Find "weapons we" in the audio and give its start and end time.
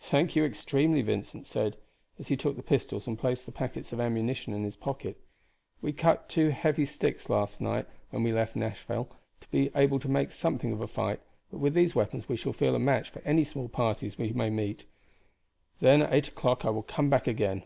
11.94-12.36